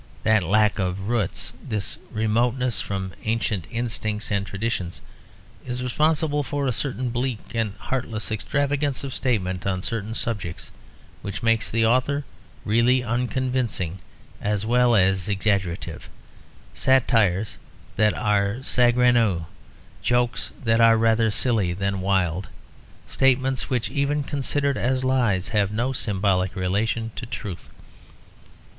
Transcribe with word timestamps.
That 0.23 0.41
lack 0.41 0.79
of 0.79 1.01
roots, 1.07 1.53
this 1.63 1.99
remoteness 2.11 2.81
from 2.81 3.13
ancient 3.23 3.67
instincts 3.69 4.31
and 4.31 4.43
traditions 4.47 4.99
is 5.63 5.83
responsible 5.83 6.41
for 6.41 6.65
a 6.65 6.71
certain 6.71 7.11
bleak 7.11 7.53
and 7.53 7.75
heartless 7.77 8.31
extravagance 8.31 9.03
of 9.03 9.13
statement 9.13 9.67
on 9.67 9.83
certain 9.83 10.15
subjects 10.15 10.71
which 11.21 11.43
makes 11.43 11.69
the 11.69 11.85
author 11.85 12.23
really 12.65 13.03
unconvincing 13.03 13.99
as 14.41 14.65
well 14.65 14.95
as 14.95 15.29
exaggerative; 15.29 16.09
satires 16.73 17.59
that 17.95 18.15
are 18.15 18.55
saugrenu, 18.63 19.45
jokes 20.01 20.51
that 20.63 20.81
are 20.81 20.97
rather 20.97 21.29
silly 21.29 21.73
than 21.73 22.01
wild, 22.01 22.47
statements 23.05 23.69
which 23.69 23.91
even 23.91 24.23
considered 24.23 24.77
as 24.77 25.03
lies 25.03 25.49
have 25.49 25.71
no 25.71 25.93
symbolic 25.93 26.55
relation 26.55 27.11
to 27.15 27.27
truth. 27.27 27.69